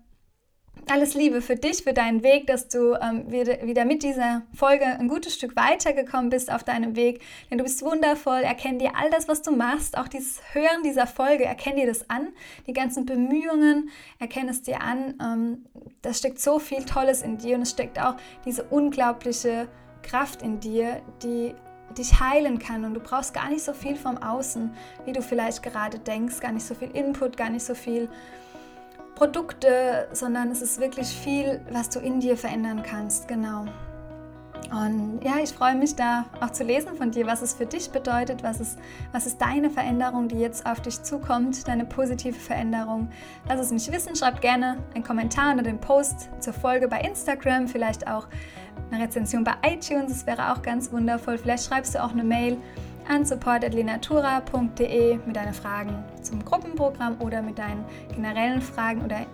alles 0.92 1.14
Liebe 1.14 1.42
für 1.42 1.56
dich, 1.56 1.84
für 1.84 1.94
deinen 1.94 2.24
Weg, 2.24 2.48
dass 2.48 2.68
du 2.68 2.94
ähm, 2.94 3.32
wieder, 3.32 3.86
mit 3.86 4.04
dieser 4.04 4.44
Folge 4.54 4.86
ein 4.86 5.08
gutes 5.08 5.36
Stück 5.36 5.56
weitergekommen 5.56 6.30
bist 6.30 6.52
auf 6.52 6.64
deinem 6.64 6.96
Weg. 6.96 7.22
Denn 7.50 7.58
du 7.58 7.64
bist 7.64 7.82
wundervoll. 7.82 8.42
Erkenn 8.42 8.80
dir 8.80 8.92
all 8.96 9.10
das, 9.10 9.28
was 9.28 9.42
du 9.42 9.52
machst, 9.52 9.98
auch 9.98 10.08
dieses 10.08 10.42
Hören 10.54 10.84
dieser 10.84 11.08
Folge, 11.08 11.46
erkenn 11.46 11.76
dir 11.76 11.88
das 11.88 12.10
an. 12.10 12.30
Die 12.68 12.74
ganzen 12.74 13.06
Bemühungen, 13.06 13.90
erkenn 14.20 14.50
es 14.50 14.62
dir 14.62 14.82
an. 14.82 15.16
Ähm, 15.22 15.66
das 16.02 16.20
steckt 16.20 16.40
so 16.40 16.60
viel 16.60 16.84
Tolles 16.84 17.22
in 17.22 17.38
dir 17.38 17.56
und 17.56 17.64
es 17.64 17.72
steckt 17.72 18.00
auch 18.00 18.16
diese 18.46 18.64
unglaubliche 18.64 19.68
Kraft 20.04 20.42
in 20.42 20.60
dir, 20.60 21.02
die 21.24 21.54
dich 21.98 22.20
heilen 22.20 22.60
kann 22.60 22.86
und 22.86 22.94
du 22.94 23.00
brauchst 23.00 23.34
gar 23.34 23.50
nicht 23.50 23.64
so 23.64 23.74
viel 23.74 23.96
vom 23.96 24.18
Außen, 24.18 24.72
wie 25.06 25.14
du 25.14 25.22
vielleicht 25.22 25.64
gerade 25.64 26.00
denkst, 26.00 26.40
gar 26.40 26.52
nicht 26.52 26.66
so 26.66 26.76
viel 26.76 26.92
Input, 26.92 27.38
gar 27.38 27.50
nicht 27.50 27.66
so 27.66 27.76
viel 27.76 28.10
Produkte, 29.18 30.08
sondern 30.12 30.52
es 30.52 30.62
ist 30.62 30.80
wirklich 30.80 31.08
viel, 31.08 31.60
was 31.72 31.90
du 31.90 32.00
in 32.00 32.20
dir 32.20 32.38
verändern 32.38 32.84
kannst. 32.84 33.28
Genau. 33.28 33.66
Und 34.70 35.22
ja, 35.24 35.38
ich 35.42 35.54
freue 35.54 35.76
mich 35.76 35.96
da 35.96 36.26
auch 36.40 36.52
zu 36.52 36.64
lesen 36.64 36.96
von 36.96 37.10
dir, 37.10 37.26
was 37.26 37.42
es 37.42 37.56
für 37.56 37.66
dich 37.66 37.90
bedeutet, 37.90 38.44
was 38.44 38.60
ist, 38.60 38.78
was 39.14 39.26
ist 39.26 39.42
deine 39.42 39.72
Veränderung, 39.72 40.28
die 40.28 40.38
jetzt 40.38 40.68
auf 40.68 40.82
dich 40.82 41.02
zukommt, 41.02 41.68
deine 41.68 41.86
positive 41.86 42.38
Veränderung. 42.38 43.10
Lass 43.50 43.60
es 43.60 43.72
mich 43.72 43.92
wissen, 43.92 44.16
schreib 44.16 44.40
gerne 44.40 44.78
einen 44.94 45.04
Kommentar 45.04 45.52
unter 45.52 45.64
dem 45.64 45.80
Post 45.80 46.30
zur 46.40 46.54
Folge 46.54 46.88
bei 46.88 47.00
Instagram, 47.00 47.68
vielleicht 47.68 48.08
auch 48.08 48.28
eine 48.92 49.04
Rezension 49.04 49.44
bei 49.44 49.54
iTunes, 49.64 50.10
das 50.10 50.28
wäre 50.28 50.52
auch 50.54 50.62
ganz 50.62 50.92
wundervoll. 50.92 51.40
Vielleicht 51.40 51.66
schreibst 51.66 51.96
du 51.96 52.04
auch 52.04 52.12
eine 52.12 52.24
Mail 52.24 52.58
an 53.08 53.26
support.lenatura.de 53.26 55.20
mit 55.26 55.36
deinen 55.36 55.54
Fragen 55.54 56.04
zum 56.22 56.44
Gruppenprogramm 56.44 57.18
oder 57.20 57.42
mit 57.42 57.58
deinen 57.58 57.86
generellen 58.14 58.62
Fragen 58.62 59.04
oder 59.04 59.26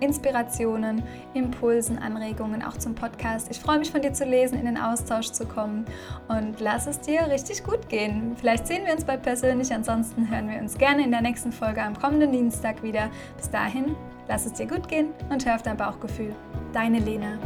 Inspirationen, 0.00 1.02
Impulsen, 1.34 1.98
Anregungen 1.98 2.62
auch 2.62 2.76
zum 2.76 2.94
Podcast. 2.94 3.50
Ich 3.50 3.58
freue 3.58 3.78
mich 3.78 3.90
von 3.90 4.00
dir 4.00 4.12
zu 4.12 4.24
lesen, 4.24 4.58
in 4.58 4.66
den 4.66 4.78
Austausch 4.78 5.32
zu 5.32 5.44
kommen 5.44 5.84
und 6.28 6.60
lass 6.60 6.86
es 6.86 7.00
dir 7.00 7.28
richtig 7.28 7.64
gut 7.64 7.88
gehen. 7.88 8.36
Vielleicht 8.38 8.66
sehen 8.66 8.86
wir 8.86 8.92
uns 8.92 9.04
bald 9.04 9.22
persönlich, 9.22 9.72
ansonsten 9.72 10.30
hören 10.30 10.48
wir 10.48 10.60
uns 10.60 10.78
gerne 10.78 11.02
in 11.02 11.10
der 11.10 11.22
nächsten 11.22 11.50
Folge 11.50 11.82
am 11.82 11.98
kommenden 11.98 12.32
Dienstag 12.32 12.82
wieder. 12.82 13.10
Bis 13.36 13.50
dahin, 13.50 13.96
lass 14.28 14.46
es 14.46 14.52
dir 14.52 14.66
gut 14.66 14.88
gehen 14.88 15.08
und 15.30 15.44
hör 15.44 15.56
auf 15.56 15.62
dein 15.62 15.76
Bauchgefühl. 15.76 16.34
Deine 16.72 17.00
Lena. 17.00 17.38